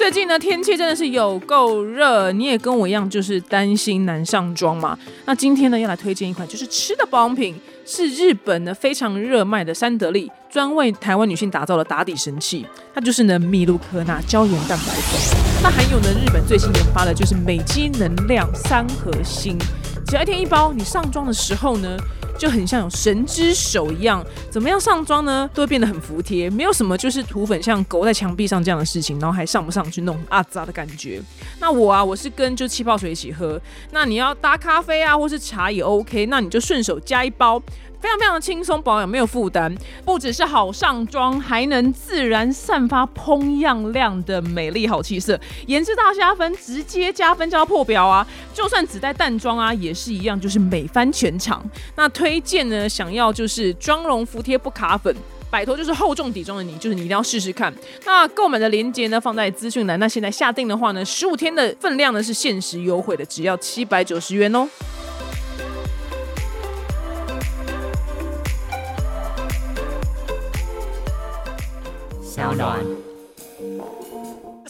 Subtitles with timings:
[0.00, 4.98] 最近呢，天气真的是有够热，你也跟我一样，就是担心难上妆嘛。
[5.26, 12.64] 那今天呢，要来推荐一款就是吃的保养品，是日本呢非常热卖的三得利，专为台湾女性打造的打底神器。
[12.94, 19.58] 它就是呢米露科纳胶原蛋白粉，那还有呢日本最新研发的就是美肌能量三核心，
[20.06, 21.98] 只要一天一包，你上妆的时候呢。
[22.40, 31.20] 就很像有神之手一样，怎么样上妆呢，都会变得很服帖，没有什么就是涂粉像狗在墙壁上这样的事情，然后还上不上去那种阿杂的感觉。
[31.58, 37.62] 那我啊，我是跟就气泡水一起喝，那你要搭咖啡啊，或是茶也 OK，那你就顺手加一包。
[38.00, 48.26] 非常非常的轻松保养，没有负担，不只是好上妆，还能自然散发嘭亮亮的美丽好气色，颜值大加分，直接加分加破表啊！
[48.54, 51.62] 就算只带淡妆啊，也是一样，就是美翻全场。
[51.94, 55.14] 那推荐呢，想要就是妆容服帖不卡粉，
[55.50, 57.72] 摆脱就是厚重底妆的你，就是你一定要试试看。
[58.06, 59.98] 那购买的链接呢，放在资讯栏。
[60.00, 64.66] 那现在下定的话呢，十五天的分量呢是限时优惠的，只要七百九十元哦。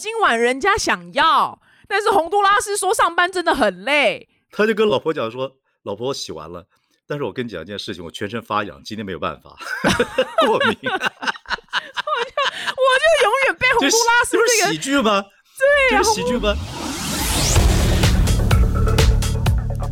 [0.01, 6.65] 今晚人家想要，但是洪都拉斯说上班真的很累，他就跟老婆讲说：“老婆，我洗完了，
[7.07, 9.55] 但是我跟你讲一件事情，我全身发痒，今天没有办法，
[10.47, 10.75] 过敏。
[10.81, 12.33] ”我就
[12.81, 15.23] 我就永远被洪都拉斯这个喜剧吗？
[15.59, 16.55] 对呀，喜剧吗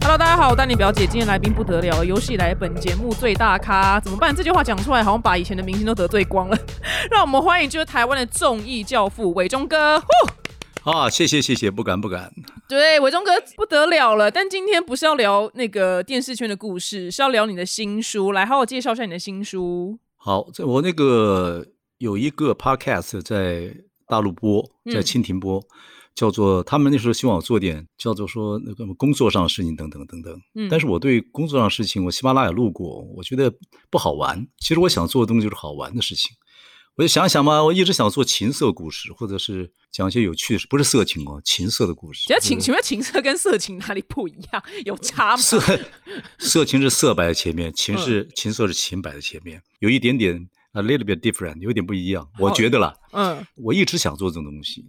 [0.09, 1.05] ？Hello，大家好，我丹尼表姐。
[1.05, 4.35] 今天来宾不得了，有史以来本节目最大咖，怎么办？
[4.35, 6.57] 这句话讲出来，好像把以前的明星都得罪光了。
[7.11, 10.01] 让我们欢迎就是台湾的综艺教父伟忠哥。
[10.81, 12.33] 啊，谢谢谢谢，不敢不敢。
[12.67, 14.31] 对，伟忠哥不得了了。
[14.31, 18.31] 但今天不是要聊那个电视圈的故事，是要聊你的新书。
[18.31, 19.99] 来，好好介绍一下你的新书。
[20.17, 21.63] 好，在我那个
[21.99, 23.71] 有一个 podcast 在
[24.07, 25.61] 大陆播，在蜻蜓播。
[26.15, 33.53] 叫做他们那时候希望我做点叫做说那个工作上的事情等等等等，嗯，但是我对工作上的事情，我喜马拉雅录过，我觉得
[33.89, 34.47] 不好玩。
[34.59, 36.31] 其实我想做的东西就是好玩的事情，
[36.95, 42.25] 我就想想嘛，我一直想做情色故事，或者是讲一些有趣的事，不是色情哦，情色的故事。
[42.41, 44.63] 情，请问情色跟色情哪里不一样？
[44.85, 45.37] 有差吗？
[45.41, 45.61] 色
[46.37, 54.83] 色情是色摆在前面，情是情色是情摆在前面，有一点点 a little bit different，有点不一样，我觉得啦，嗯，我一直想做这种东西。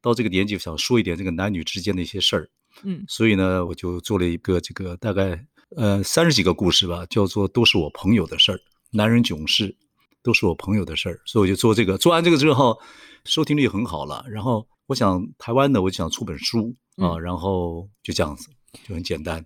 [0.00, 2.48] 到这个年纪，想说一点这个男女之间的一些事儿，
[2.84, 5.44] 嗯，所以呢，我就做了一个这个大概
[5.76, 8.60] 呃三十几个故事吧，叫做都是我朋友的事儿，
[8.92, 9.76] 男人囧事
[10.22, 11.98] 都是我朋友的事儿，所以我就做这个。
[11.98, 12.78] 做完这个之后，
[13.24, 18.48] 收听率很好了，然后我想台湾的，我就想出本书啊，然后就这样子，
[18.86, 19.44] 就很简单。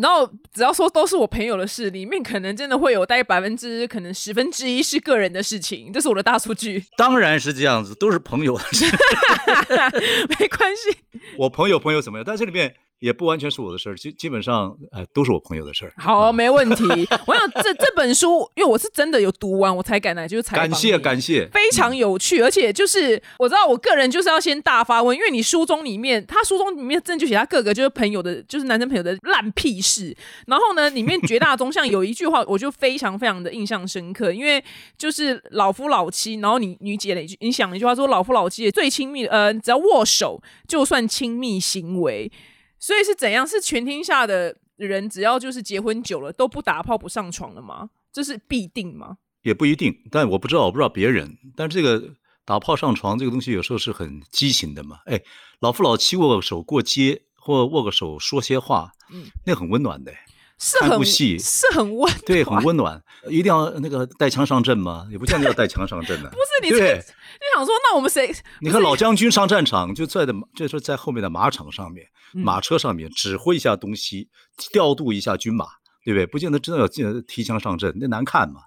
[0.00, 6.84] 然后只要说都是我朋友的事，里面可能真的会有大概百分之可能十分之一是个人的事情，这是我的大数据。
[6.96, 8.84] 当然是这样子，都是朋友的事，
[10.38, 10.98] 没关系。
[11.38, 12.24] 我朋友朋友怎么样？
[12.26, 12.74] 但这里面。
[13.00, 15.92] 也不完全是我的事儿，基基本上，呃，都是我朋友的事儿。
[15.98, 16.84] 好，没问题。
[17.26, 20.68] 我想这这本书，因为我是真的有读完，我才敢来，就是采访。
[20.68, 30.16] 感谢感谢，非常有趣，而且就是我知道，我个人就是要先大发问，因为你书中里面，他书中里面真的就写他各个就是朋友的，就是男生朋友的烂屁事。
[30.46, 34.62] 然后呢，里面绝大中像有一句话，我就非常非常的印象深刻，因为
[34.96, 42.30] 就是老夫老妻，然后你你姐了一句，你想一句话说，老夫老妻最亲密，呃，只要握手就算亲密行为。
[42.78, 43.46] 所以是怎样？
[43.46, 47.90] 是全天下的人只要就是结婚久了都不打炮不上床了吗？
[48.12, 49.18] 这是必定吗？
[49.42, 51.38] 也不一定，但我不知道，我不知道别人。
[51.56, 54.98] 但是这个打炮上床这个东西有时候是很畸形的嘛。
[55.06, 55.20] 哎，
[55.60, 60.12] 老夫老妻握个手过街，或握个手说些话，嗯，那很温暖的。
[60.58, 63.00] 是很细是很温，对，很温暖。
[63.28, 65.06] 一定要那个带枪上阵吗？
[65.10, 66.28] 也不见得要带枪上阵的。
[66.30, 66.74] 不是你，你
[67.54, 68.34] 想说，那我们谁？
[68.60, 74.28] 你看老将军上战场，就在的，就是在后面的马场上面，马车上面指挥一下东西，
[74.72, 75.66] 调度一下军马，
[76.04, 76.26] 对不对？
[76.26, 78.62] 不见得真的要进提枪上阵，那难看嘛，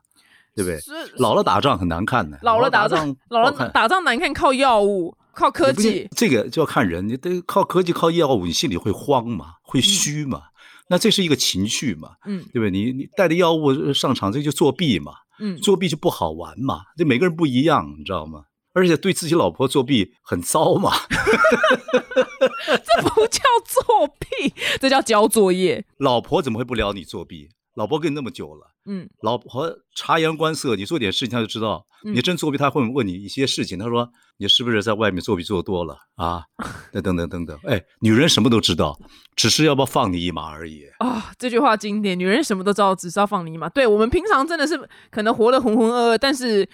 [0.55, 0.79] 对不对？
[1.17, 2.39] 老了打仗很难看的。
[2.41, 6.07] 老了打仗，老了打仗难看，靠药物，靠科技。
[6.15, 10.43] 这个就要看人，你得靠科技，靠药物，你心里会慌嘛，会虚嘛。
[10.91, 12.69] 那这是一个情绪嘛，嗯，对不对？
[12.69, 16.81] 你你带着药物上场，这就作弊嘛，嗯，作弊就不好玩嘛。
[16.97, 18.43] 这每个人不一样，你知道吗？
[18.73, 25.85] 而且对自己老婆作弊很糟嘛， 这不叫作弊，这叫交作业。
[25.97, 27.49] 老婆怎么会不聊你作弊？
[27.81, 31.83] 老婆跟你那么久了，嗯，老婆察言观色，你做点事情他就知道。
[32.03, 33.77] 你真作弊，他会问你一些事情。
[33.79, 34.07] 他说
[34.37, 36.43] 你是不是在外面作弊做多了啊？
[36.93, 37.57] 那等等等等。
[37.63, 38.95] 哎，女人什么都知道，
[39.35, 40.83] 只是要不要放你一马而已。
[40.99, 42.17] 啊，这句话经典。
[42.17, 43.67] 女人什么都知道，只是要放你一马。
[43.69, 44.79] 对我们平常真的是
[45.09, 46.69] 可能活得浑浑噩噩，但是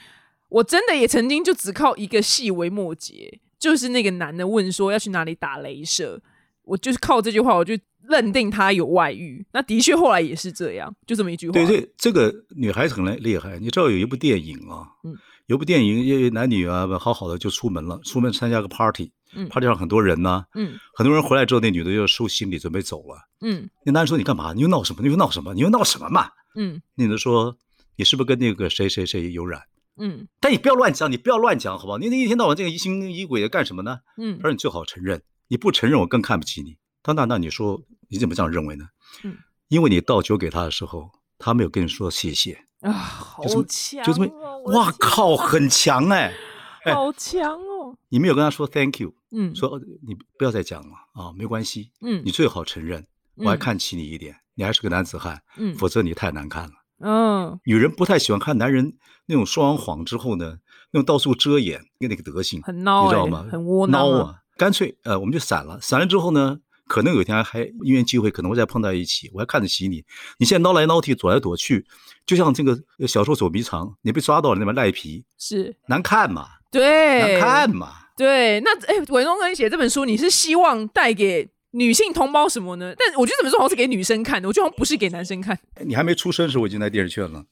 [0.49, 3.39] 我真的也曾经就只靠一个细微末节。
[3.57, 6.21] 就是那个男的问说要去哪里打镭射，
[6.63, 7.73] 我就是靠这句话，我就
[8.09, 9.45] 认定他有外遇。
[9.51, 11.53] 那的确后来也是这样，就这么一句话。
[11.53, 13.59] 对对，这个女孩子很厉害。
[13.59, 15.15] 你知道有一部电影啊，嗯，
[15.47, 24.53] 有部电影，因为男女啊好好的就出门了，出门参加个 party，嗯，party 上很多人呢，嗯，很多人回来之后，那女的就收行李准备走了，嗯，那男人说你干嘛？
[24.53, 25.01] 你又闹什么？
[25.01, 25.53] 你又闹什么？
[25.53, 26.29] 你又闹什么嘛？
[26.55, 27.55] 嗯，那女的说
[27.95, 29.61] 你是不是跟那个谁谁谁有染？
[29.99, 31.97] 嗯，但你不要乱讲，你不要乱讲，好不好？
[31.97, 33.99] 你那一天到晚这个疑心疑鬼的干什么呢？
[34.17, 36.77] 嗯，他说你最好承认，你不承认我更看不起你。
[37.07, 38.85] 他那那你说你怎么这样认为呢？
[39.23, 39.37] 嗯，
[39.69, 41.09] 因为你倒酒给他的时候，
[41.39, 44.27] 他没有跟你说谢谢啊，好强，就这么，
[44.73, 46.33] 哇靠，很强哎，
[46.93, 47.95] 好强哦！
[48.09, 56.71] 你没有跟他说 thank you，嗯，说你不要再讲了啊，没关系，嗯，你最好承认，我还看起你一点，你还是个男子汉，嗯，否则你太难看了。
[56.99, 60.57] 嗯，女人不太喜欢看男人那种说完谎之后呢，
[60.91, 63.47] 那种到处遮掩那个德行，很孬，你知道吗？
[63.49, 64.41] 很窝囊啊！
[64.57, 65.79] 干脆呃，我们就散了。
[65.79, 66.57] 散了之后呢，
[66.87, 69.29] 可能有一天还因缘机会，可能会再碰到一起。
[69.33, 70.03] 我还看得起你。
[70.39, 71.85] 你现在挠来挠去，躲来躲去，
[72.25, 76.47] 就像这个小时候走迷藏，你被抓到了那边赖皮，是难看嘛？
[76.71, 77.91] 对，难看嘛？
[78.15, 78.59] 对。
[78.61, 81.49] 那哎，伟东哥，你写这本书，你是希望带给？
[81.71, 82.95] 女性同胞什么呢？
[82.97, 85.55] 但我觉得怎么说好像是给女生看的，我觉得好像不是给男生看。
[85.85, 87.43] 你还没出生的时候，我已经在电视圈了，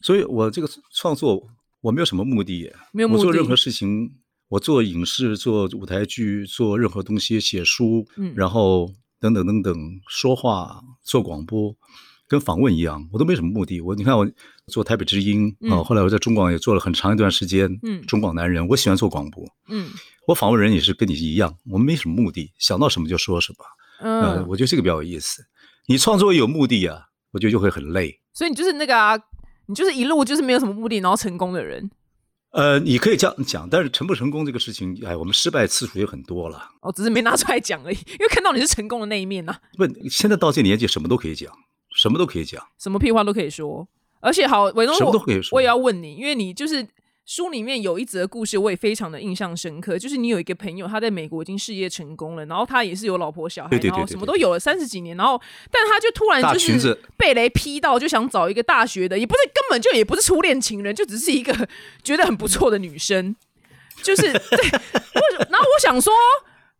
[0.00, 1.40] 所以我这个创作
[1.80, 3.20] 我没有什么目的，没有目的。
[3.20, 4.12] 我做任何事情，
[4.52, 9.74] 我做影视、做舞台剧、做任何东西、写书，嗯，然后等等等等，
[10.06, 11.74] 说话、做广播，
[12.28, 13.80] 跟访问一样，我都没什么目的。
[13.80, 14.30] 我你看我
[14.66, 19.88] 做台北之音啊，后来我在中广也做了很长一段时间，嗯，中广男人，我喜欢做广播，嗯。
[20.28, 23.64] 我访问人也是跟你一样，我们没什么目的，想到什么就说什么。
[24.02, 25.42] 嗯，我觉得这个比较有意思。
[25.86, 28.20] 你创作有目的啊，我觉得就会很累。
[28.34, 29.18] 所以你就是那个啊，
[29.66, 31.90] 你就是一路就是没有什么目的，然后成功的人。
[32.52, 36.70] 呃，你可以这样讲，但是成不成功这个事情，哎，我们失败次数也很多了。
[36.80, 39.54] 哦，只是没拿出来讲而已，因为看到你是成功的那一面呢。
[39.76, 41.52] 不，现在到这年纪，什么都可以讲，
[41.96, 43.88] 什么都可以讲，什么屁话都可以说。
[44.20, 45.56] 而且好，伟东，什么都可以说。
[45.56, 46.86] 我也要问你，因为你就是。
[47.34, 49.98] 书里面有一则故事，我也非常的印象深刻。
[49.98, 55.40] 就是你有一个朋友，他在美国已经事业成功了，然后他也是有老婆小孩，然后什么都有了三十几年，然后
[55.70, 61.66] 但他就突然就是被雷劈到，就想找一个大学的，也不是根本就也不是初恋情人，就只是一个
[62.04, 63.34] 觉得很不错的女生，
[64.02, 64.70] 就是对。
[65.48, 66.12] 然后我想说。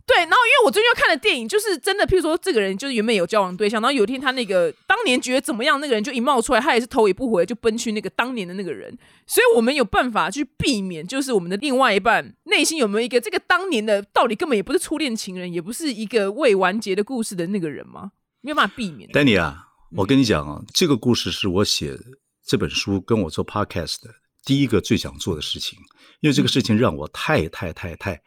[0.04, 18.10] 对，然后因为我最近要看的电影，就是真的，譬如说这个人就是原本有交往对象，然后有一天他那个当年觉得怎么样，那个人就一冒出来，他也是头也不回就奔去那个当年的那个人，所以我们有办法去避免，就是我们的另外一半内心有没有一个这个当年的到底根本也不是初恋情人，也不是一个未完结的故事的那个人吗？
[18.40, 19.08] 没有办法避免。
[19.12, 21.96] 丹尼啊，我跟你讲啊，这个故事是我写
[22.44, 24.10] 这本书跟我做 podcast 的
[24.44, 25.78] 第一个最想做的事情，
[26.20, 28.14] 因为这个事情让我太太太太。
[28.14, 28.22] 太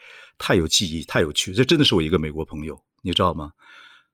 [0.55, 3.51] 有记忆，太有趣，这真的是我一个美国朋友，你知道吗？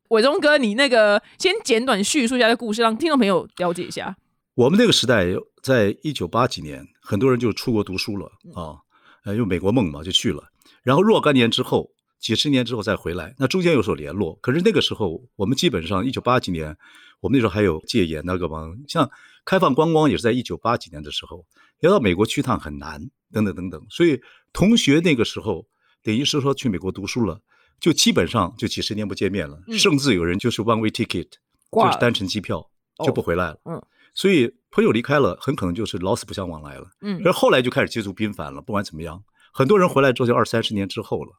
[0.10, 4.16] 伟忠哥，你那个先简短叙述一下这故事，让听众朋友了解一下。
[4.56, 5.26] 我们那个时代，
[5.64, 8.76] 在一九八几年，很多人就出国读书了啊，
[9.24, 10.44] 呃，有美国梦嘛，就去了。
[10.84, 11.90] 然后若干年之后，
[12.20, 14.36] 几十年之后再回来，那中间有所联络。
[14.42, 16.76] 可是那个时候，我们基本上一九八几年，
[17.22, 19.10] 我们那时候还有戒严那个嘛，像
[19.46, 21.46] 开放观光也是在一九八几年的时候，
[21.80, 23.00] 要到美国去趟很难，
[23.32, 23.82] 等等等等。
[23.90, 24.20] 所以
[24.52, 25.66] 同学那个时候。
[26.04, 27.40] 等于是说去美国读书了，
[27.80, 31.28] 就基本上就几十年不见面了，甚至有人就是 one way ticket，
[31.72, 32.70] 就是单程机票
[33.06, 33.60] 就不回来了。
[33.66, 33.82] 嗯，
[34.14, 36.88] 所以朋友离开了，很可能就是老死不相往来了。
[37.02, 38.62] 嗯，而后来就开始接触频繁了。
[38.62, 41.32] 不管怎么样，很多人回来之后就二三十年之后了。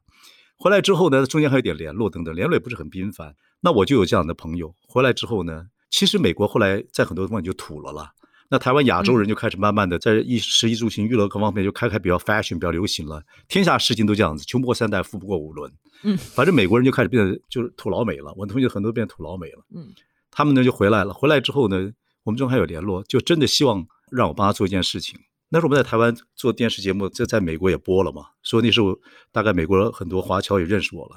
[0.56, 3.34] 回来之后呢，中间还有点联络等等，联络也不是很频繁。
[3.60, 8.10] 那我就有这样的朋友回来之后呢，其实美国后来在很多地方就土了了。
[8.52, 15.72] 那台湾亚洲人就开始慢慢的在衣食衣住行娱乐各方面就开开比较 fashion 比较流行了，天下事情都这样子，穷不过三代，富不过五轮。
[16.02, 19.64] 嗯，反正美国人就开始变得就是土老美了，我同学很多变土老美了。
[19.74, 19.88] 嗯，
[20.30, 21.90] 他们呢就回来了，回来之后呢，
[22.24, 25.18] 我们中还有联络，就真的希望让我帮他做一件事情。
[25.48, 28.94] 那时候我们在台湾做电视节目，在在美国也播了嘛，说那时候
[29.32, 31.16] 大概美国很多华侨也认识我了，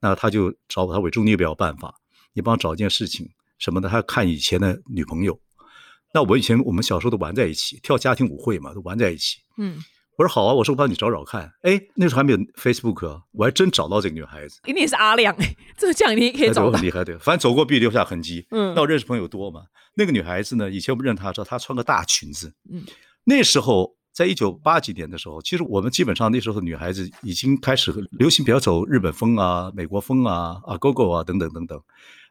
[0.00, 1.94] 那他就找我，他委中你有没有办法？
[2.32, 5.38] 你帮我找一件事情什么的，他看以前的女朋友。
[6.12, 9.38] 那我以前我们小时候都玩在一起，跳家庭舞会嘛，都玩在一起。
[9.56, 9.78] 嗯，
[10.16, 11.50] 我说好啊，我说我帮你找找看。
[11.62, 14.60] 哎，那时候还没有 Facebook，我还真找到这个女孩子。
[14.66, 16.72] 一定是阿亮哎，这这样你也可以找到。
[16.72, 18.46] 很厉害，对，反正走过必留下痕迹。
[18.50, 19.62] 嗯，那我认识朋友多嘛。
[19.94, 22.52] 那个女孩子呢，以前我们认她，知道她穿个大裙子。
[22.70, 22.82] 嗯，
[23.24, 31.80] 那时候在一九八几年的时候，其实我们基本上那时候女孩子已经开始流行比较走日本风啊、美国风啊、啊 Go Go 啊等等等等。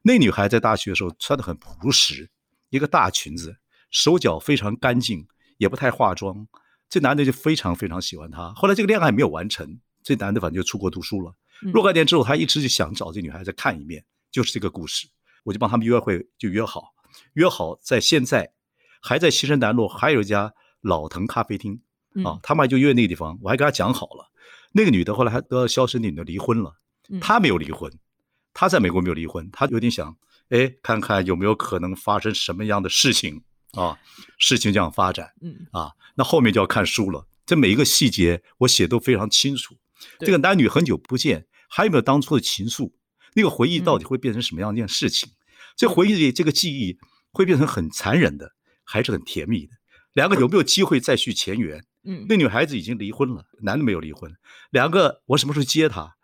[0.03, 2.29] 那女孩在大学的时候穿的很朴实，
[2.69, 3.55] 一个大裙子。
[3.91, 6.47] 手脚非常干净，也不太化妆，
[6.89, 8.51] 这男的就非常非常喜欢她。
[8.55, 11.35] 后来这个恋爱没有完成，这男的反正就出国读书了。
[11.73, 15.07] 若干年之后，他一直就想找这女孩子看一面，就是这个故事。
[15.43, 16.93] 我就帮他们约会，就约好，
[17.33, 18.51] 约好在现在
[18.99, 21.79] 还在西山南路还有一家老藤咖啡厅
[22.23, 23.37] 啊，他们就约那个地方。
[23.41, 24.31] 我还跟他讲好了，
[24.71, 26.75] 那个女的后来还得到消息，那女的离婚了，
[27.19, 27.91] 她没有离婚，
[28.53, 30.17] 她在美国没有离婚，她有点想，
[30.49, 33.43] 哎，看看有没有可能发生什么样的事情
[33.73, 33.97] 啊？
[34.37, 37.27] 事情这样发展，嗯啊，那后面就要看书了。
[37.45, 39.75] 这每一个细节我写都非常清楚。
[40.19, 42.91] 这个男女很久不见，还有没有当初的情愫？
[43.33, 45.29] 那个回忆到底会变成什么样一件事情？
[45.77, 46.97] 这回忆里这个记忆
[47.31, 48.51] 会变成很残忍的，
[48.83, 49.73] 还是很甜蜜的？
[50.13, 51.83] 两个有没有机会再续前缘？
[52.03, 54.31] 嗯，那女孩子已经离婚了，男的没有离婚。
[54.71, 56.15] 两个我什么时候接她？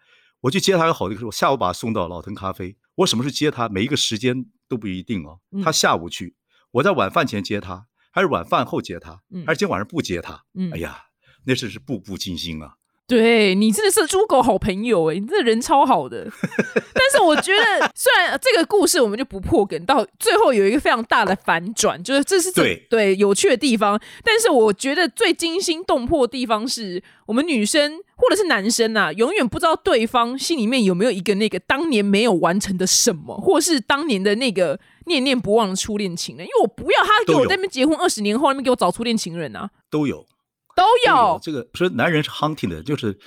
[0.42, 2.76] 我去接她有好的时候，下午把她送到老藤咖啡。
[2.96, 3.70] 我什么时候接她？
[3.70, 5.40] 每一个时间都不一定哦。
[5.64, 6.36] 她下午去，
[6.72, 9.22] 我在晚饭前接他，还是晚饭后接他？
[9.46, 10.44] 还是今天晚上不接他？
[10.54, 10.98] 嗯，哎呀，
[11.46, 12.74] 那真是步步惊心啊！
[13.08, 16.28] 对你真的是猪狗好朋友哎，你这人超好的。
[16.94, 23.98] 但是我觉得，虽然这个故事我们就不破梗，到最后有一个非常大的反转，就是这是对对有趣的地方。
[24.26, 36.46] 但是我觉得最惊心动魄的地方是我们女生或者是男生啊，永远不知道对方心里面有没有一个那个当年没有完成的什么，或是当年的那个念念不忘的初恋情人。
[36.46, 40.28] 因为我不要他给我在那边结婚二十年后那边给我找初恋情人啊，都有。
[40.76, 43.18] 都有这个说男人是 hunting 的，就是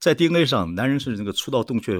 [0.00, 1.96] 在 DNA 上，男人是那个出到洞穴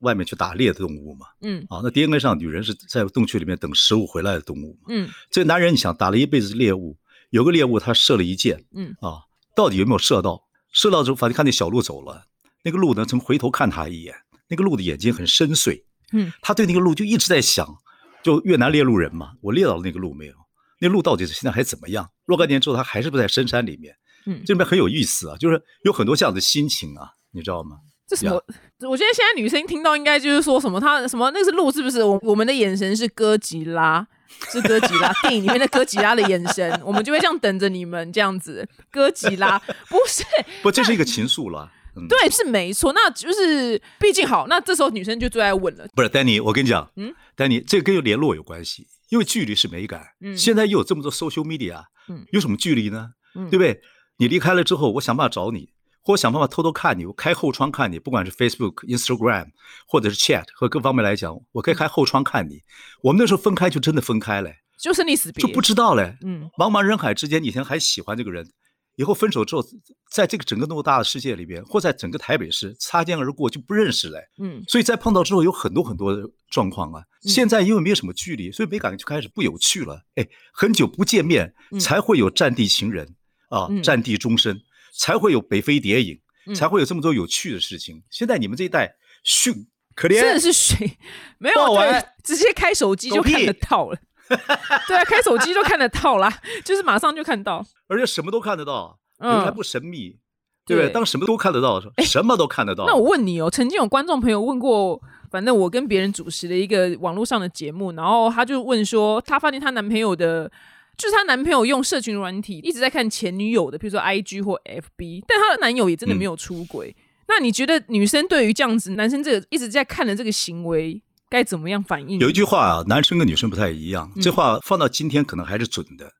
[0.00, 1.26] 外面去打猎的动物嘛。
[1.42, 4.86] 嗯，啊，那 DNA 上女人是在洞穴里面等食物回来的动物嘛。
[4.88, 6.96] 嗯，这个男人你想打了一辈子猎物，
[7.30, 9.22] 有个猎物他射了一箭，嗯，啊，
[9.54, 10.48] 到底有没有射到？
[10.72, 12.24] 射到之后，反正看那小鹿走了，
[12.64, 14.12] 那个鹿呢曾回头看他一眼，
[14.48, 17.78] 那个鹿的眼睛很深邃，嗯，他对那个鹿就一直在想，
[18.22, 20.34] 就越南猎鹿人嘛，我猎到了那个鹿没有？
[20.80, 22.08] 那鹿到底是现在还怎么样？
[22.24, 23.94] 若干年之后，它还是不在深山里面？
[24.26, 27.78] 嗯，这里面很有意思啊，就是有很多这样的心情啊，你知道吗？
[28.06, 28.42] 这什么？
[28.88, 32.02] 我觉得现在女生听到应该就是说什么，她什么那是鹿是不是？
[32.02, 34.06] 我我们的眼神是哥吉拉，
[34.50, 38.68] 是哥吉拉 电影里面的哥吉拉的眼神，我们就会这样等着你们这样子。
[38.90, 40.24] 哥吉拉不是
[40.62, 41.70] 不，这是一个情愫了。
[42.06, 42.92] 对，是没错。
[42.92, 45.88] 那就是毕竟好，那这时候女生就最爱问了。
[45.94, 50.02] 不是丹尼，我跟你讲，嗯，丹尼，这跟联络有关系，因为距离是美感。
[50.20, 53.10] 嗯，现在又有这么多 social media，嗯，有什么距离呢？
[53.34, 53.80] 嗯，对不对？
[54.18, 55.70] 你离开了之后，我想办法找你，
[56.02, 59.46] 或想办法偷偷看你，我开后窗看你，不管是 Facebook、Instagram
[59.86, 62.62] 或者是 Chat 和各方面来讲，我可以开后窗看你。
[63.02, 66.16] 我们那时候分开就真的分开了，就是你死别，就不知道嘞。
[66.24, 68.50] 嗯，茫茫人海之间，以前还喜欢这个人，
[68.98, 69.64] 以后分手之后，
[70.10, 74.20] 在这个整个那么大的世界里边，或在整个台北市擦肩而过就不认识了。
[74.38, 77.02] 嗯，所以在碰到之后有很多很多的状况啊。
[77.22, 80.04] 现在因为没有什么距离，所以没感觉就开始不有趣了。
[80.16, 83.14] 哎，很久不见面才会有战地情人。
[83.50, 84.60] 啊，战地终身
[84.94, 86.20] 才会有北非谍影，
[86.54, 88.02] 才会有这么多有趣的事情。
[88.10, 89.54] 现在你们这一代逊
[89.94, 90.98] 可怜，真的是谁
[91.38, 93.98] 没有对，直接开手机就看得到了。
[94.86, 96.32] 对啊，开手机就看得到啦，
[96.64, 100.18] 就是马上就看到，而且什么都看得到，嗯，还不神秘，
[100.66, 100.90] 对不对？
[100.92, 102.84] 当什么都看得到的时候，什么都看得到。
[102.86, 110.50] 那我问你哦，曾经有观众朋友问过，反正我跟别人主持的一个网络上的节目，然后他就问说，他发现他男朋友的。
[110.98, 116.92] 就是她男朋友用社群软体一直在看前女友的，比如说 I G 或 F B，但她的男友也真的没有出轨。
[117.28, 122.18] 那你觉得女生对于这样子男生这个一直在看的这个行为，该怎么样反应？
[122.18, 126.12] 有一句话啊，男生跟女生不太一样，这话放到今天可能还是准的。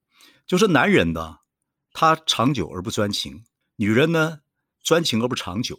[0.47, 1.37] 就是男人呢，
[1.93, 3.43] 他长久而不专情；
[3.77, 4.41] 女人呢，
[4.83, 5.79] 专情而不长久。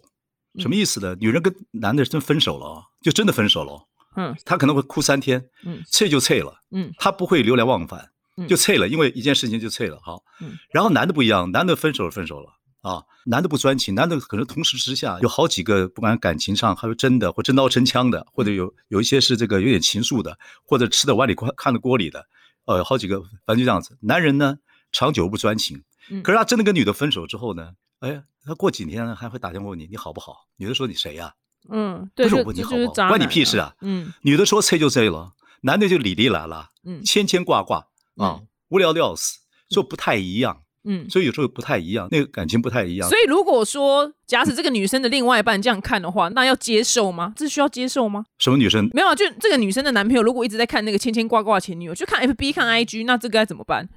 [0.57, 1.15] 什么意思呢？
[1.19, 3.87] 女人跟男的真分手了，就真的分手了。
[4.15, 8.11] 嗯，他可能会哭三天，嗯，脆就脆了，嗯，他不会流连忘返。
[8.47, 10.23] 就脆了，因为一件事情就脆了，好。
[10.71, 13.03] 然后男的不一样，男的分手了，分手了啊。
[13.25, 22.25] 男的不专情，男的可能同时之下有好几个，不管感情上还有真的或真刀真枪的，或者有有一些是这个有点情愫的，或者吃的碗里看看的锅里的，
[22.65, 23.97] 呃，好几个，反正就这样子。
[24.01, 24.57] 男人呢，
[24.91, 25.83] 长久不专情，
[26.23, 30.47] 可是他真的跟女的分手之后呢，哎，他过几天还会打电话问你，你好不好？
[30.55, 31.35] 女的说你谁呀？
[31.69, 33.75] 嗯，不是我问你好不好，关你屁事啊。
[33.81, 37.85] 嗯，女的说脆就脆了，男的就里里啦啦，嗯，牵牵挂挂。
[38.15, 43.07] 啊，无聊的要死，说不太一样，嗯，所以有时候不太一样，那个感情不太一样。
[43.09, 47.33] 所以如果说假使这个女生的另外一半这样看的话，那要接受吗？
[47.35, 48.25] 这需要接受吗？
[48.37, 48.89] 什么女生？
[48.93, 53.89] 没有，啊就这个女生的男朋友如果一直在看那个牵牵挂挂前女友，就看 FB 看 IG，那这个该怎么办？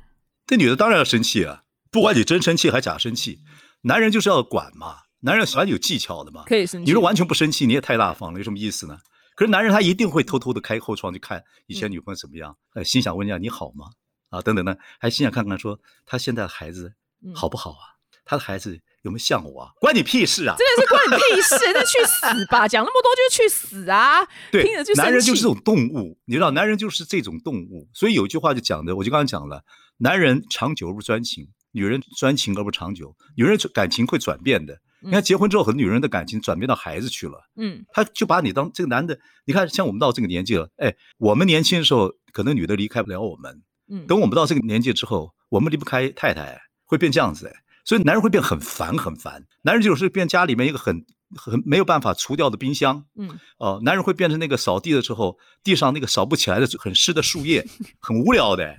[0.47, 3.39] 这女的当然要生气啊，不管你真生气还假生气，
[3.83, 6.87] 男人就是要管嘛，男人喜欢有技巧的嘛，可以生气。
[6.87, 8.99] 你说完全不生气，你也太大方了，有什么意思呢？
[9.35, 13.87] 可是男人他一定会偷偷的开后窗去看以前女朋友怎么样，呃，心想问一下你好吗？
[14.33, 16.95] 啊，等等呢，还心想看看说他现在的孩子
[17.35, 17.95] 好不好啊？
[18.25, 19.71] 他的孩子有没有像我啊？
[19.81, 20.55] 关你屁事啊！
[20.57, 22.69] 真的是关你屁事，那去死吧！
[22.69, 24.25] 讲那么多就去死啊！
[24.51, 24.63] 对，
[24.97, 27.89] 男人就是这种动物，你知道，男人就是这种动物。
[27.93, 29.65] 所以有一句话就讲的，我就刚刚讲了，
[29.99, 33.15] 男人长久而不专情，女人专情而不长久。
[33.37, 34.81] 女人感情会转变的。
[35.01, 37.51] 你看结婚之后，很多女人的感情转变到孩子去了。
[37.57, 39.19] 嗯，他就把你当这个男的。
[39.45, 43.63] 你看，像我们到这个年纪了，哎，我们年轻的时候，可能女的离开不了我们。
[43.93, 47.55] 嗯，等我们到这个年纪之后，我们离不开太太，会变这样子。
[47.85, 49.45] 所以男人会变很烦，很烦。
[49.63, 51.05] 男人就是变家里面一个很
[51.37, 53.05] 很没有办法除掉的冰箱。
[53.17, 57.67] 嗯，哦，男人会变成那个扫地的时候，地上那个扫不起来的很湿的树叶，
[58.01, 58.75] 很无聊的，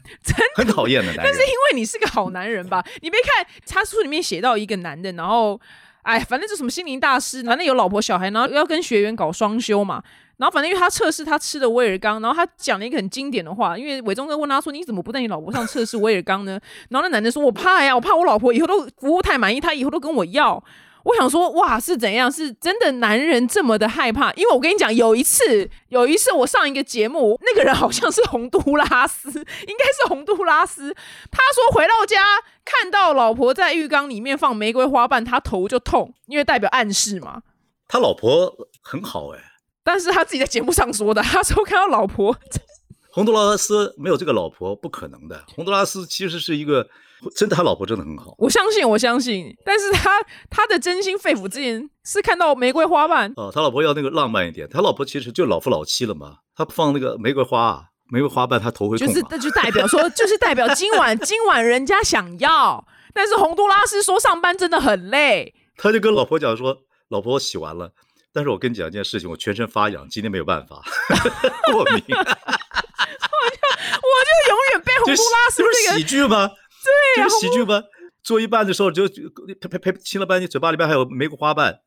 [0.55, 1.13] 很讨厌的。
[1.17, 2.83] 但是因为你是个好男人吧？
[3.01, 5.61] 你别看他书里面写到一个男的，然后。
[6.03, 10.01] 哎，反正就什么心灵大师，反正有老婆小孩，然后要跟学员搞双休嘛。
[10.37, 20.61] 然后反正因为他测试他吃的威尔刚，然后他讲了一个很经典的话，因为伟忠哥问他说：“你怎么不带你老婆上测试威尔刚呢？”然后那男的说：“我怕呀，我怕我老婆以后都服务太满意，他以后都跟我要。”
[21.03, 22.31] 我想说，哇，是怎样？
[22.31, 24.31] 是真的男人这么的害怕？
[24.33, 30.95] 因为我跟你讲，有一次，有一次我上一个节目，那个人好像是洪都拉斯，应该是洪都拉斯。
[31.29, 32.23] 他说回到家
[32.63, 37.41] 看到老婆在浴缸里面放玫瑰花瓣，他头就痛，因为代表暗示嘛。
[37.87, 39.39] 他老婆很好哎，
[39.83, 42.37] 但是他自己在节目上说的，他说看到老婆。
[43.11, 45.43] 洪都拉斯没有这个老婆不可能的。
[45.53, 46.87] 洪都拉斯其实是一个。
[47.35, 48.35] 真的，他老婆真的很好。
[48.37, 49.55] 我相信，我相信。
[49.65, 50.11] 但是他
[50.49, 54.67] 他的真心肺腑之言是看到玫瑰花瓣哦，他老婆要那个浪漫一点。
[54.69, 56.37] 他老婆其实就老夫老妻了嘛。
[56.55, 59.07] 他放那个玫瑰花，啊玫瑰花瓣，他头会痛。
[59.07, 62.85] 就是那就代表说， 就是代表今晚今晚人家想要。
[63.13, 65.53] 但是洪都拉斯说上班真的很累。
[65.77, 66.77] 他就跟老婆讲说
[67.09, 67.91] ：“老婆，我洗完了，
[68.33, 70.81] 但是我跟你讲一件事情，我全身发痒，今天没有办法
[71.71, 72.03] 过敏。”
[73.33, 73.57] 我就
[74.01, 76.49] 我就永远被洪都拉斯这个喜剧吗？
[76.83, 77.81] 对，就是喜剧吗？
[78.23, 81.81] 做一半的时候就呸呸呸，亲了半天，嘴巴里边还有玫瑰花瓣。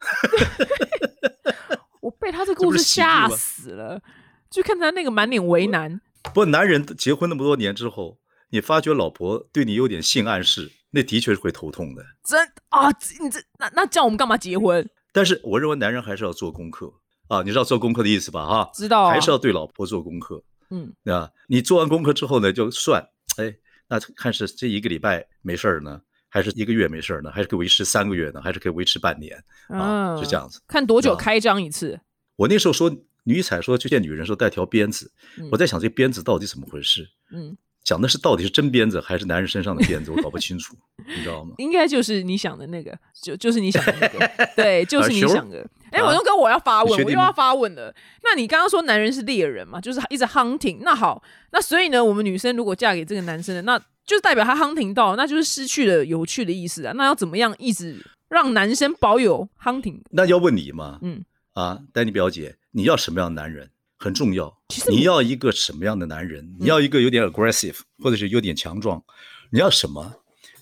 [2.02, 4.02] 我被他这故事吓死了，
[4.50, 5.98] 就看他那个满脸为难。
[6.34, 8.18] 不，男人结婚那么多年之后，
[8.50, 12.04] 你发觉老婆对你有点性暗示，那的确是会头痛的。
[12.22, 14.86] 真啊，你这那那叫我们干嘛结婚？
[15.12, 16.92] 但是我认为男人还是要做功课
[17.28, 18.44] 啊，你知道做功课的意思吧？
[18.44, 20.44] 哈，知道，还是要对老婆做功课。
[20.68, 23.56] 嗯，啊，你做完功课之后呢，就算哎。
[23.88, 30.16] 那看是这一个礼拜没事儿呢，还是一个月没事儿呢，还是可以维持三个月呢，还是可以维持半年啊？
[30.16, 30.60] 就这样子。
[30.66, 32.00] 看多久开张一次？
[32.36, 32.94] 我那时候说
[33.24, 35.12] 女彩说去见女人时候带条鞭子，
[35.50, 37.08] 我在想这鞭子到底怎么回事？
[37.30, 37.56] 嗯。
[37.86, 40.74] 讲的是到底是真鞭子还是男人身上的鞭子，我搞不清楚，
[41.06, 41.54] 你知道吗？
[41.58, 45.64] 应该就是你想的那个，就就是你想的那个，对， 就是你想的。
[45.92, 47.94] 哎，我东哥，我要发问，我又要发问了。
[48.24, 50.78] 那你刚刚说男人是猎人嘛，就是一直 hunting。
[50.80, 51.22] 那好，
[51.52, 56.92] 那所以呢，我们女生如果嫁给这个男生的，那就是代表他 hunting 到，那就是失去了有趣的意思啊。
[56.96, 60.00] 那要怎么样一直让男生保有 hunting？
[60.10, 63.70] 那要问你嘛，嗯啊，丹妮表姐，你要什么样的男人？
[64.06, 64.56] 很重要，
[64.88, 66.54] 你要一个什么样的男人？
[66.60, 69.02] 你要一个有点 aggressive，或者是有点强壮。
[69.50, 70.14] 你要什么？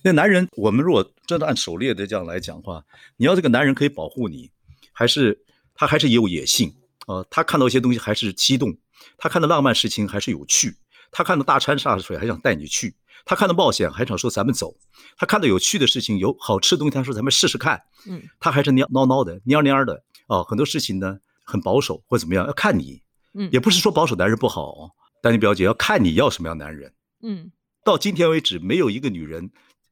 [0.02, 2.83] 那男人，我们如果真的按狩猎的这样来讲话，
[3.18, 4.50] 你要这个男人可以保护你，
[4.92, 5.38] 还是
[5.74, 6.74] 他还是也有野性
[7.07, 7.22] 啊？
[7.28, 8.74] 他看到一些东西还是激动，
[9.18, 10.74] 他看到浪漫事情还是有趣，
[11.11, 14.74] 他看到大山大水还想带你去，他看到冒险还想说咱们走，
[15.18, 23.04] 他看到有趣的事情有好吃的东西他说咱们试试看，嗯，他还是蔫孬孬的蔫蔫的啊，很多事情呢很保守或怎么样，要看你。
[23.35, 26.92] 嗯，也不是说保守男人不好，但你表姐要看你要什么样男人。
[27.23, 27.51] 嗯，
[27.85, 29.51] 到今天为止，没有一个女人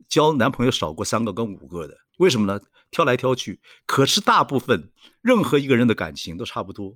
[0.08, 2.60] 交男朋友少过三个跟五个的，为什么呢？
[2.90, 4.90] 挑来挑去，可是大部分
[5.22, 6.94] 任何一个人的感情都差不多。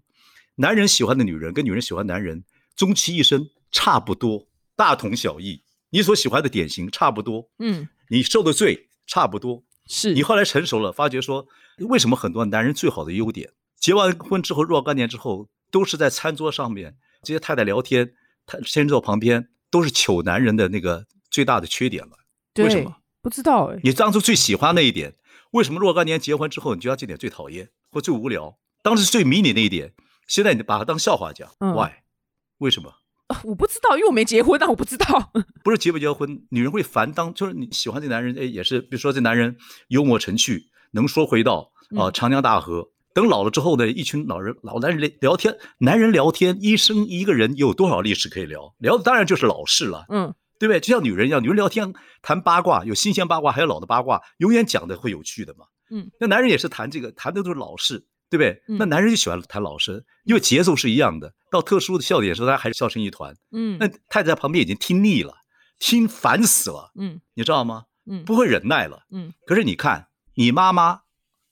[0.57, 2.45] 男人喜欢的女人跟女人喜欢男人，
[2.77, 5.63] 终其一生差不多，大同小异。
[5.91, 9.65] 你所喜欢的典型差不多，嗯，你受的罪差不多。
[9.87, 11.47] 是你后来成熟了，发觉说，
[11.79, 15.49] 为什么很多男人最好的优点，结完婚之后若干年之后。
[15.77, 18.15] 都是在餐桌上面，这些太太聊天，
[18.47, 22.17] 他先生坐旁边，都是糗男人的那个最大的缺点了。
[22.57, 22.97] 为什么？
[23.21, 23.79] 不知道哎。
[23.83, 25.13] 你当初最喜欢那一点，
[25.51, 28.57] 为什么若干年结婚之后，你觉得这点最讨厌或最无聊？
[28.83, 29.93] 当时最迷你那一点，
[30.27, 31.47] 现在你把它当笑话讲。
[31.59, 31.91] 嗯 Why？
[32.57, 32.95] 为什么？
[33.45, 35.31] 我不知道，因为我没结婚，但我不知道。
[35.63, 37.13] 不是结不结婚，女人会烦。
[37.13, 39.59] 当就是你喜欢这男人，哎，也是，比如说这男人
[39.89, 42.89] 幽默成趣，能说会道啊，长江大河。
[43.17, 48.75] 等老了之后呢，一群老人老男人聊聊天，男人聊天，一生一个人有多少历史可以聊？
[48.77, 50.79] 聊的当然就是老事了，嗯，对不对？
[50.81, 56.11] 就像女人一样，女人聊天谈八卦，有新鲜八卦，还有老的八卦，永远讲的会有趣的嘛，嗯。
[56.21, 58.63] 那男人也是谈这个，谈的都是老事，对不对？
[58.79, 61.33] 那男人就喜欢谈老事，因为节奏是一样的。
[61.51, 63.79] 到特殊的笑点时候，他还是笑成一团，嗯。
[63.81, 65.33] 那太太在旁边已经听腻了，
[65.79, 67.85] 听烦死了，嗯，你知道吗？
[68.05, 69.33] 嗯，不会忍耐了，嗯。
[69.47, 70.09] 可是你看。
[70.39, 71.01] 你妈妈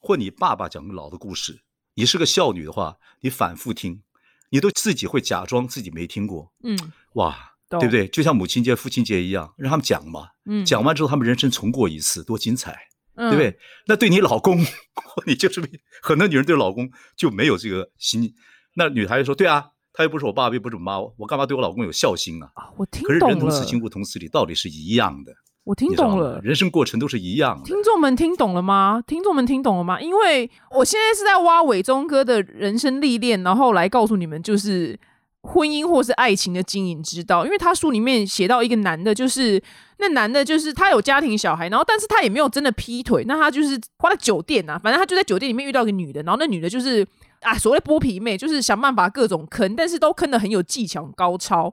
[0.05, 1.63] 或你爸爸讲老的故事，
[1.95, 4.03] 你是个孝女的话，你反复听，
[4.51, 6.53] 你都自己会假装自己没听过。
[6.63, 6.79] 嗯，
[7.15, 8.07] 哇，对不对？
[8.09, 10.29] 就像母亲节、父亲节一样，让他们讲嘛。
[10.45, 12.77] 嗯，讲完之后，他们人生重过一次，多精彩，
[13.17, 13.59] 对不对？
[13.87, 14.63] 那对你老公，
[15.27, 15.63] 你就是
[16.03, 18.35] 很多女人对老公就没有这个心。
[18.75, 22.51] 那女孩子说：“对啊。”他又不是我爸，又不是我妈，我干嘛对我老公有孝心啊？
[22.77, 23.21] 我听懂了。
[23.21, 25.33] 可是人同此心，物同此理，道理是一样的。
[25.65, 27.65] 我听懂了，人生过程都是一样的。
[27.65, 29.03] 听众们听懂了吗？
[29.07, 30.01] 听众们听懂了吗？
[30.01, 34.99] 因为我现在是在挖伟忠哥的人生历练，然后来告诉你们，就是
[35.43, 37.47] 婚姻或是爱情的经营之道。
[37.47, 39.63] 因为他书里面写到一个男的，就是
[39.99, 47.07] 那男的，就是他有家庭小孩，然后但是他也没有真的劈腿，那他就是花在酒店啊，反正他就在酒店里面遇到一个女的，然后那女的就是。
[47.41, 51.71] 啊，所谓剥皮妹就是想办法各种坑，但是都坑的很有技巧、高超。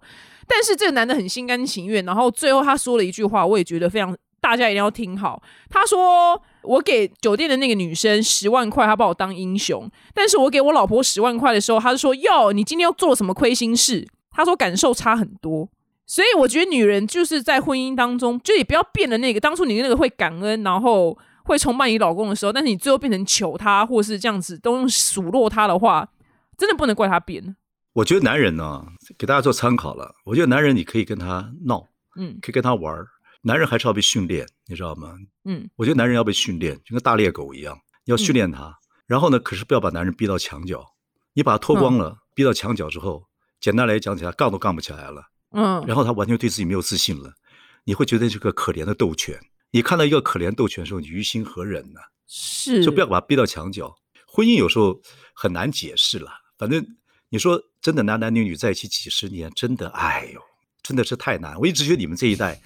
[0.53, 5.41] 但是这个男的很心甘情愿，然后最后他说了一句话，我也觉得非常，大家一定要听好。
[5.69, 15.69] 他说：“我给酒店的那个女生十万块，他把我当英雄；但是我给我老婆十万块的时候，他就说：‘哟，你今天又做了什么亏心事？’他说感受差很多。
[16.05, 21.17] 所以我觉得女人就是在婚姻当中，就也不要变了那个当初你那个会感恩，然后。
[21.43, 26.07] 会崇拜你老公的时候，但是你最后变成求他，或是这样子都用数落他的话，
[26.55, 27.55] 真的不能怪他变。
[27.93, 28.85] 我觉得男人呢，
[29.17, 30.15] 给大家做参考了。
[30.23, 33.07] 我觉得男人你可以跟他闹，嗯，可以跟他玩儿。
[33.41, 35.13] 男人还是要被训练，你知道吗？
[35.45, 38.77] 嗯，我觉得男人要被训练，就跟大猎狗一样，要训练他。
[39.07, 40.85] 然后呢，可是不要把男人逼到墙角。
[41.33, 43.25] 你把他脱光了，逼到墙角之后，
[43.59, 45.23] 简单来讲起来，杠都杠不起来了。
[45.51, 47.33] 嗯，然后他完全对自己没有自信了，
[47.83, 49.37] 你会觉得这个可怜的斗犬。
[49.71, 51.99] 你看到一个可怜斗犬的时候，你于心何忍呢？
[52.27, 53.93] 是，就不要把他逼到墙角。
[54.27, 55.01] 婚姻有时候
[55.33, 56.31] 很难解释了。
[56.57, 56.85] 反正
[57.31, 60.41] 你说真的，男男女女在一起几十年，真的，哎呦，
[60.83, 61.57] 真的是太难。
[61.59, 62.61] 我一直觉得你们这一代，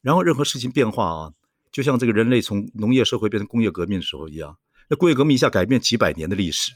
[0.00, 1.32] 然后任何事情变化啊，
[1.72, 4.56] 就像这个人类从农业社会变成工业革命的时候一样，
[4.88, 6.72] 那工业革命一下改变几百年的历史。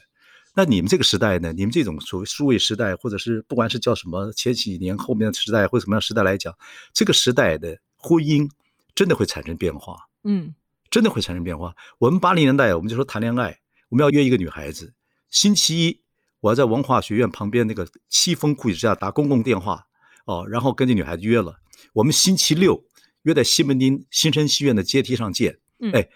[0.55, 1.53] 那你们这个时代呢？
[1.53, 6.53] 你们这种所谓数位时代，或者是不管是叫什么前几年后面的时代，或者什么样时代来讲，
[6.91, 8.49] 这个时代的婚姻。
[8.95, 10.55] 真的会产生变化，嗯，
[10.89, 11.75] 真的会产生变化。
[11.99, 13.55] 我们八零年代，我们就说谈恋爱，
[13.89, 14.91] 我们要约一个女孩子，
[15.29, 16.01] 星期一
[16.41, 19.87] 我要在文化学院旁边那个西风库之下打公共电话，
[20.25, 21.55] 哦，然后跟这女孩子约了，
[21.93, 22.83] 我们星期六
[23.23, 25.59] 约在西门町新生戏院的阶梯上见。
[25.93, 26.07] 哎，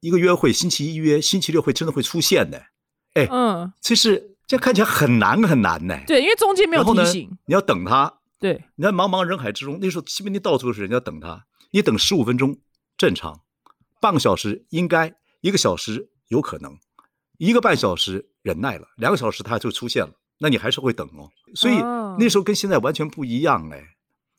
[0.00, 2.62] 一个约会，星期一约，星期六会真的会出现的，
[3.14, 5.98] 哎，嗯，其实这看起来很难很难呢。
[6.06, 8.20] 对，因为中间没有提醒，你要等他。
[8.38, 11.44] 对，你在茫茫人海之中，那时候西门町到处都是人，你要等他。
[11.72, 12.58] 你等十五分钟
[12.96, 13.42] 正常，
[14.00, 16.78] 半个小时应该，一个小时有可能，
[17.40, 21.30] 一个半小时忍耐了，两个小时它就出现了，那你还是会等哦。
[21.54, 21.74] 所以
[22.18, 23.82] 那时候跟现在完全不一样哎，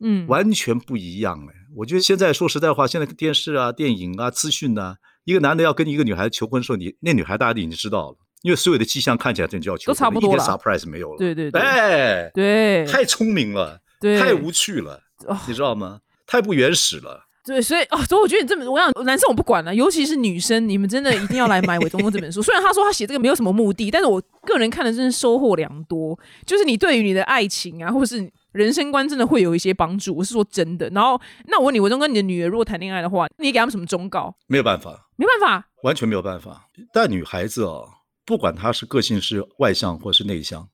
[0.02, 1.54] 嗯，完全不一样哎。
[1.76, 11.18] 我觉得现在说实在话，现在电视啊、电影啊、资讯啊，一个男的要跟一个女孩子求婚的时候，你那女孩大家已经知道了，因为所有的迹象看起来这就要求婚，都差不多了，一点 surprise 没有了。
[11.18, 15.02] 对对对，哎，对，太聪明了，对，太无趣了，
[15.48, 16.02] 你知道吗？
[16.28, 17.26] 太不原始了。
[17.43, 22.39] 对，所以哦，所以我觉得你这么，我想男生我不管了，尤其是女生，你们真的一定要来买韦忠公这本书。
[22.43, 26.17] 虽然他说他写这个没有什么目的，但是我个人看的真是收获良多。
[26.45, 30.15] 就是你对于你的爱情啊，或是人生观，真的会有一些帮助。
[30.15, 30.88] 我是说真的。
[30.89, 34.36] 然后，那我问你，韦忠跟你的女儿如果谈恋爱的话，你给他们什么忠告？
[34.47, 36.67] 没有办法，没办法，完全没有办法。
[36.93, 37.89] 但女孩子哦，
[38.23, 40.67] 不管她是个性是外向或是内向。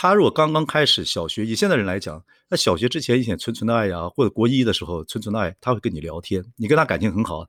[0.00, 7.44] 他如果刚刚开始小学，以现在人来讲，那小学之前一点纯纯的爱呀，或者国一的时候纯纯的爱，他会跟你聊天，你跟他感情很好，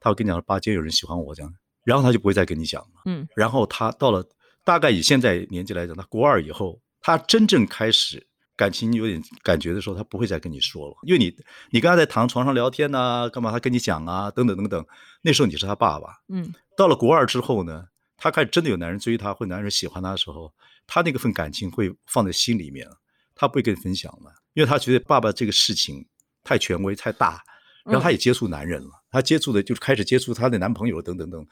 [0.00, 3.02] 他会跟你讲，八街有人喜欢我这样，然后他就不会再跟你讲了。
[3.04, 4.26] 嗯，然后他到了
[4.64, 11.36] 大概以现在年纪来讲，他国二以后，他真正开始感情有点感觉的时候，他不会再跟你说了，因为你
[11.68, 14.86] 你跟他在躺床上聊天呐，干嘛他跟你讲啊，等等等等，
[15.20, 16.14] 那时候你是他爸爸。
[16.30, 20.50] 嗯，到了国二之后呢，他开始真的有男人追他，或男人喜欢他的时候。
[20.92, 22.84] 他那个份感情会放在心里面，
[23.32, 26.04] 他不会跟你分享了，因为他觉得爸爸这个事情
[26.42, 27.40] 太权威太大，
[27.84, 31.46] 然后他也接触男人了，他接触的就是开始接触他的男朋友等等等，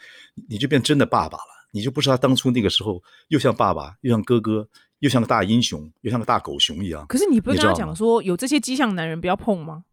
[0.49, 7.07] 你就变真的爸爸了，你就不是他当初那个时候又像爸爸又像哥哥又像个大英雄又像个大狗熊一样。
[7.07, 9.85] 可是你不是跟他讲说有这些迹象男人不要碰吗？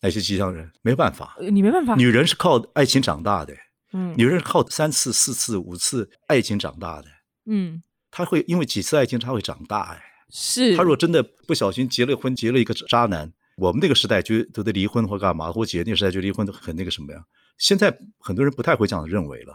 [0.00, 0.68] 哪些迹象人？
[0.82, 1.94] 没办法，你没办法。
[1.94, 3.54] 女人是靠爱情长大的，
[3.92, 7.08] 嗯，女人是靠三次四次五次爱情长大的，
[7.46, 7.80] 嗯。
[8.10, 10.02] 他会因为几次爱情，他会长大哎。
[10.30, 17.20] 是他如果真的不小心结了婚，结了一个渣男，我们那个时代就都得离婚或干嘛，或姐那个时代就离婚，很那个什么呀？
[17.56, 19.54] 现在很多人不太会这样认为了。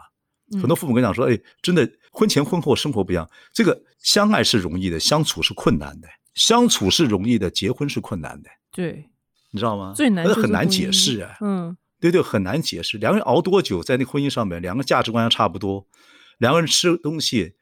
[0.54, 9.10] 很多父母跟讲说：“哎，真的婚前婚后生活不一样，这个相爱是容易的，相处是困难的；相处是容易的，结婚是困难的。”对，
[9.52, 9.94] 你知道吗？
[9.96, 11.38] 最难很难解释啊。
[11.42, 12.98] 嗯，对对，很难解释。
[12.98, 15.88] 两个人熬多久，在那婚姻上面，两个价值观要差不多，
[16.40, 17.54] 两个人吃东西、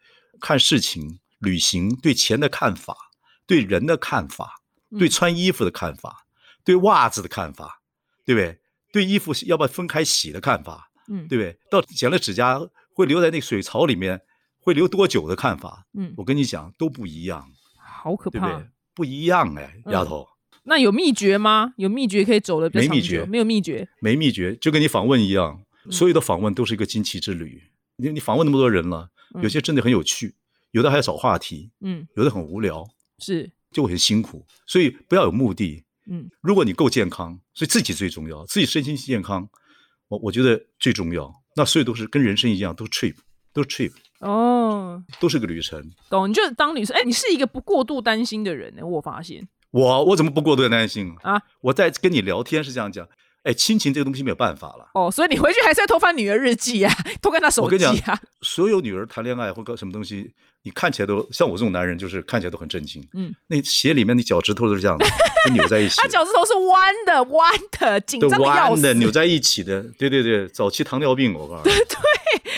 [0.41, 2.97] 看事情、旅行，对钱的看法，
[3.45, 4.61] 对人的看法，
[4.97, 6.25] 对穿衣服的看法，
[6.65, 7.81] 对袜子的看法，
[8.25, 8.59] 对不对？
[8.91, 11.57] 对衣服要不要分开洗的看法，嗯，对不对？
[11.69, 12.59] 到剪了指甲
[12.93, 14.19] 会留在那个水槽里面，
[14.59, 20.27] 会留多久的看法，嗯，我跟你讲都不一样，好可怕，对不一样哎，丫头。
[20.63, 21.73] 那有秘诀吗？
[21.77, 27.63] 有秘诀可以走的没秘诀，没有秘诀，没秘诀，就跟你访问一样，所有的访问都是一个惊奇之旅。
[27.95, 29.09] 你你访问那么多人了，
[29.41, 30.35] 有些真的很有趣，
[30.71, 32.85] 有的还要找话题，嗯，有的很无聊，
[33.19, 34.45] 是就很辛苦。
[34.65, 39.47] 所以不要有目的，嗯，如果你够健康，所以自己最重要，自己身心健康，
[40.07, 41.33] 我我觉得最重要。
[41.55, 43.15] 那所以都是跟人生一样，都是 trip，
[43.53, 45.83] 都是 trip，哦，都是个旅程。
[46.09, 46.29] 懂？
[46.29, 46.95] 你就当旅程。
[46.95, 49.47] 哎，你是一个不过度担心的人呢，我发现。
[49.71, 51.41] 我我怎么不过度担心啊？
[51.61, 53.07] 我在跟你聊天是这样讲，
[53.43, 54.87] 哎，亲情这个东西没有办法了。
[54.93, 58.19] 哦，所以你回去还是要偷翻女儿日记啊，偷看她手机啊。
[58.41, 60.31] 所有女儿谈恋爱或搞什么东西，
[60.63, 63.03] 你看起来都像我这种男人，就是看起来都很震惊。
[63.13, 65.05] 嗯，那鞋里面的脚趾头都是这样的，
[65.53, 65.95] 扭在一起。
[66.01, 68.93] 他脚趾头是弯的，弯的，紧张的要死。
[68.93, 71.75] 扭在一起的，对对对，早期糖尿病，我告诉你。
[71.75, 71.85] 对。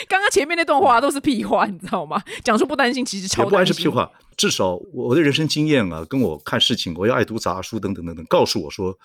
[0.07, 2.21] 刚刚前面那段话都是屁话，你知道吗？
[2.43, 4.11] 讲出不担心，其实超不完是屁话。
[4.35, 8.97] 至少我的人生经验啊，跟我看事情，我要爱读杂书等等等等，告诉我说，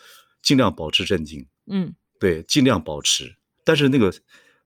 [0.43, 1.47] 尽量保持镇静。
[1.70, 3.37] 嗯，对，尽量保持。
[3.64, 4.12] 但是那个，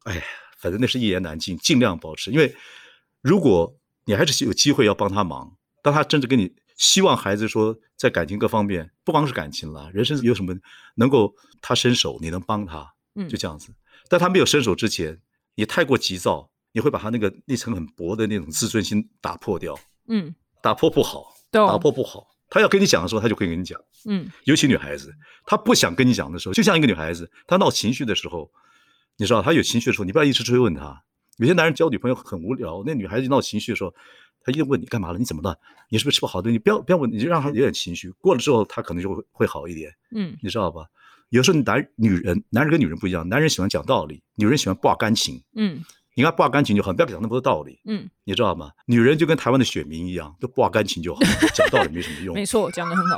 [0.04, 0.22] 哎呀，
[0.58, 2.30] 反正那是一言难尽，尽量保持。
[2.30, 2.54] 因为
[3.20, 10.54] 如果你还是有机会要帮他忙，当他真的跟你希望孩子说，在感情各方面，不光是感情了，人生有什么
[10.94, 13.74] 能够他伸手，你能帮他，嗯，就这样子。
[14.08, 15.20] 但他没有伸手之前。
[15.54, 19.78] 你太过急躁，你会把他那个那层很薄的那种自尊心打破掉。
[20.08, 22.26] 嗯，打破不好，打破不好。
[22.52, 23.80] 他要跟你讲的时候，他就可以跟你讲。
[24.06, 25.10] 嗯，尤其女孩子，
[25.46, 28.52] 她不想跟你讲的时候，就像一个女孩子，她闹情绪的时候，
[29.16, 31.02] 你知道，她有情绪的时候，你不要一直追问她。
[31.38, 33.94] 有些男人交女朋友很无聊，那女孩子闹情绪的时候，
[34.44, 35.18] 他一定问你干嘛了？
[35.18, 35.58] 你怎么了？
[35.88, 36.58] 你是不是吃不好东西？
[36.58, 39.90] 不要不要问，你就让她有点情绪，过了之后，她可能就会会好一点。
[40.14, 40.84] 嗯，你知道吧？
[41.30, 45.42] 有时候男女人，男人跟女人不一样，男人喜欢讲道理，女人喜欢挂感情。
[45.56, 45.82] 嗯，
[46.14, 47.80] 你看挂感情就好，不要讲那么多道理。
[47.86, 48.70] 嗯，你知道吗？
[48.86, 51.20] 女人就跟台湾的选民一样，都挂感情就好，
[51.54, 52.34] 讲道理没什么用。
[52.34, 53.16] 没错，讲的很好。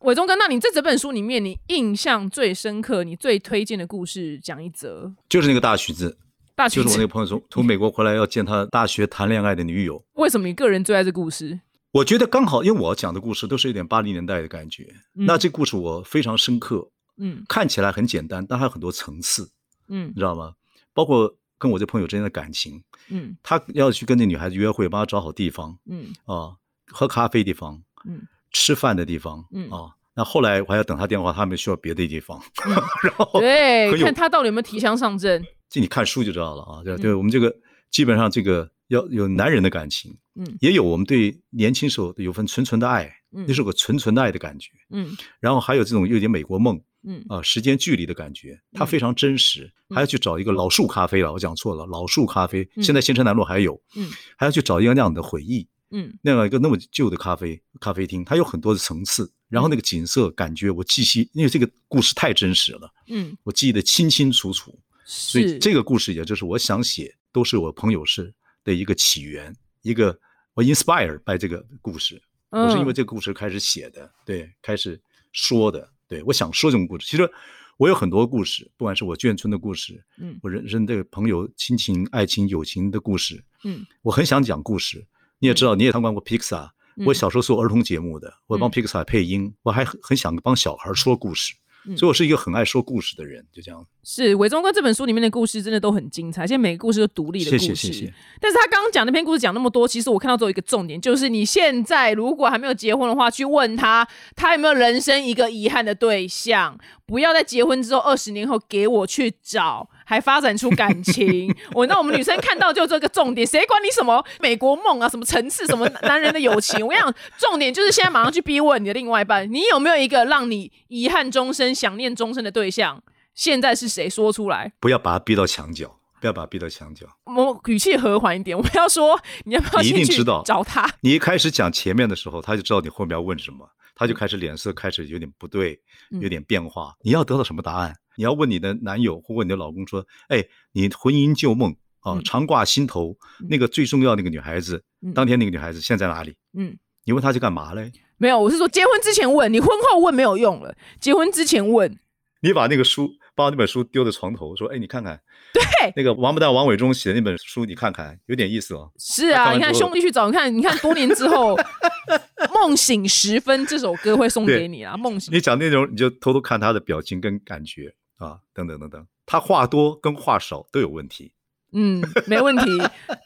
[0.00, 5.12] 伟忠哥，那你这整本书里面，你印象最深刻、你最推荐的故事，讲一则。
[5.28, 6.16] 就是那个大橘子，
[6.54, 10.04] 大橘子就是我那个朋友从 从美国回来要见他大学谈恋爱的女友。
[10.14, 11.60] 为什么你个人最爱这故事？
[11.90, 16.88] 我觉得刚好，因为我讲的故事都是有点八零年代的感觉，那这故事我非常深刻。
[17.16, 19.50] 嗯，看起来很简单，但还有很多层次。
[19.88, 20.54] 嗯，你知道吗？
[20.92, 22.82] 包括跟我这朋友之间的感情。
[23.08, 25.78] 嗯，他要去跟那女孩子约会，帮他找好地方。
[25.86, 27.82] 嗯，啊，喝咖啡地方。
[28.06, 28.20] 嗯，
[28.52, 29.42] 吃饭的地方。
[29.50, 32.38] 嗯，啊，那后来我还要等他电话，他们需要别的地方。
[33.02, 35.42] 然后对，看他到底有没有提枪上阵。
[35.70, 36.82] 这你看书就知道了啊。
[36.84, 37.56] 对，对我们这个
[37.90, 38.70] 基本上这个。
[38.88, 47.24] 要有男人的感情，嗯，也有我们对年轻时候有份纯纯的爱，嗯，那是个纯纯的爱的感觉，嗯，然后还有这种有点美国梦，嗯。
[47.28, 49.72] 啊，时间距离的感觉，它非常真实。
[49.94, 68.34] 还要去找一个老树咖啡了，我讲错了，老树咖啡现在新城南路还有，嗯，还要去找一个那样的回忆，嗯，那样一个那么旧的咖啡咖啡厅，它有很多的层次，然后那个景色感觉我记忆，因为这个故事太真实了，嗯，我记得清清楚楚，所以这个故事也就是我想写，都是我朋友是。
[68.64, 70.18] 的一个起源，一个
[70.54, 74.98] 我 inspire by 这个故事，我是因为这个故事开始写的，对，开始
[75.32, 77.04] 说的，对我想说这种故事。
[77.08, 77.28] 其实
[77.76, 85.04] 我有很多故事，不管是我眷村的故事，嗯，我人生的朋友、亲情、爱情、友情的故事，嗯，我很想讲故事。
[85.40, 86.70] 你也知道，你也参观过 Pixar，
[87.04, 91.52] 我小时候做儿童节目的，我帮 Pixar 配音，我还很想帮小孩说故事。
[91.96, 93.86] 所以，我是一个很爱说故事的人，就这样。
[94.02, 97.66] 是伟忠哥这本书里面的故事真的都很精彩，现在每个故事都独立的故事。
[97.66, 98.14] 谢谢谢谢。
[98.40, 106.78] 但是他刚刚讲那篇故事讲那么多，其实我看到只有一个重点，就是你现在如果还没有结婚的话，去问他，他有没有人生一个遗憾的对象？
[107.06, 109.88] 不要在结婚之后二十年后给我去找。
[110.04, 116.84] 还发展出感情， 我那我们女生看到就这个重点，谁管你什么美国梦啊，什么层次，什么男人的友情？
[116.84, 123.02] 我跟你讲，重点就是现在马上去逼问你的另外一半，你有没有一个让你遗憾终身、想念终身的对象？
[123.34, 124.08] 现在是谁？
[124.08, 127.06] 说出来，不要把他逼到墙角，不要把他逼到墙角。
[127.24, 130.88] 我语气和缓一点，我们要说，你要不要一定知道找他？
[131.00, 135.80] 你一开始讲前面的时候，他就知道你后面要问什么，他就开始脸色开始有点不对，
[136.20, 136.94] 有点变化。
[137.02, 137.96] 你要得到什么答案？
[138.16, 143.16] 你要问你的男友或问你的老公说：“哎，你婚姻旧梦啊，常挂心头
[143.48, 144.82] 那个最重要那个女孩子，
[145.14, 147.90] 当天那个女孩子现在哪里？”嗯，你问她去干嘛嘞？
[148.16, 150.74] 没有，我是说结婚之前问，你婚后问没有用了。
[151.00, 151.98] 结婚之前问，
[152.40, 155.20] 你把那个书把那本书丢在床头，说：“哎，你看看，
[155.52, 161.56] 对，那个王八蛋王伟忠写的那本书，你看看，有点意思哦。”是啊，你看兄弟去找，你看，你看多年之后，
[162.54, 165.32] 《梦醒时分》这首歌会送给你啊，《梦醒》。
[165.34, 167.92] 你讲内容，你就偷偷看他的表情跟感觉
[168.24, 171.32] 啊，等等等等，他话多跟话少都有问题。
[171.76, 172.64] 嗯，没问题。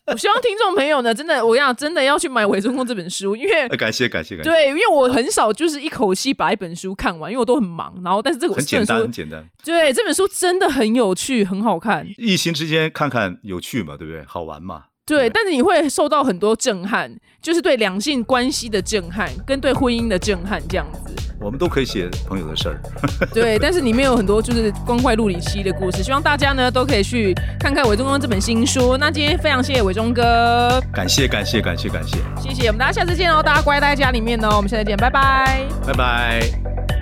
[0.06, 4.50] 我希望听众朋友呢，真的，我要真的要去买伪中共这本书，因为感谢感谢感谢。
[4.50, 7.94] 对，因为我很少就是一口气把一本书看完，因为我都很忙。
[8.02, 9.46] 然后，但是这个很简单，很简单。
[9.62, 12.08] 对，这本书真的很有趣，很好看。
[12.16, 14.24] 一心之间看看有趣嘛，对不对？
[14.24, 14.86] 好玩嘛。
[15.08, 21.14] 对，但是你会受到很多震撼，就是对两性关系的震撼，跟对婚姻的震撼，这样子。
[21.40, 22.80] 我们都可以写朋友的事儿。
[23.32, 28.96] 对，但是里面有很多就是光怪陆离期的故事，希望大家呢都可以去看看伟忠哥这本新书。
[28.98, 36.97] 那今天非常谢谢伟忠哥，感谢感谢感谢感谢，谢谢我们大家下次见哦，大家乖待在家里面哦，我们下次见，拜拜，拜拜。